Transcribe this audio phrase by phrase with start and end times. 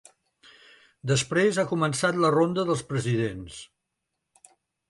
[1.11, 3.63] Després ha començat la ronda dels presidents.